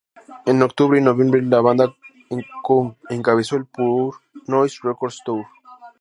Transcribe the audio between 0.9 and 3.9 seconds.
y noviembre, la banda co-encabezó el